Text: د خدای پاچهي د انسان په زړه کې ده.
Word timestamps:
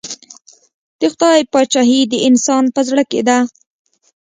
د 0.99 1.01
خدای 1.11 1.39
پاچهي 1.51 2.01
د 2.07 2.13
انسان 2.27 2.63
په 2.75 2.81
زړه 2.87 3.03
کې 3.11 3.21
ده. 3.27 3.37